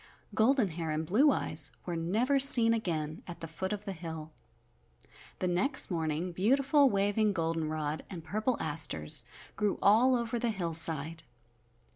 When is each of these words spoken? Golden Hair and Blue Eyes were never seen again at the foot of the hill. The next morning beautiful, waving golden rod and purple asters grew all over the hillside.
Golden 0.33 0.69
Hair 0.69 0.89
and 0.89 1.05
Blue 1.05 1.29
Eyes 1.31 1.71
were 1.85 1.95
never 1.95 2.39
seen 2.39 2.73
again 2.73 3.21
at 3.27 3.39
the 3.39 3.47
foot 3.47 3.71
of 3.71 3.85
the 3.85 3.91
hill. 3.93 4.31
The 5.37 5.47
next 5.47 5.91
morning 5.91 6.31
beautiful, 6.31 6.89
waving 6.89 7.33
golden 7.33 7.69
rod 7.69 8.03
and 8.09 8.23
purple 8.23 8.57
asters 8.59 9.23
grew 9.55 9.77
all 9.79 10.15
over 10.15 10.39
the 10.39 10.49
hillside. 10.49 11.21